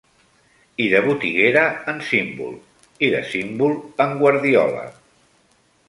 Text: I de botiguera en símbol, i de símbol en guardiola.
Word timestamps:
I 0.85 0.87
de 0.93 1.01
botiguera 1.07 1.65
en 1.93 2.01
símbol, 2.09 2.57
i 3.09 3.13
de 3.17 3.23
símbol 3.35 3.79
en 4.07 4.19
guardiola. 4.25 4.87